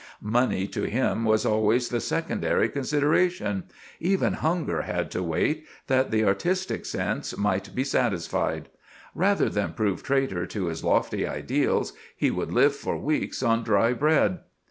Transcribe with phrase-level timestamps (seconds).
[0.23, 3.65] Money to him was always the secondary consideration;
[3.99, 8.69] even hunger had to wait, that the artistic sense might be satisfied.
[9.13, 13.93] Rather than prove traitor to his lofty ideals, he would live for weeks on dry
[13.93, 14.39] bread.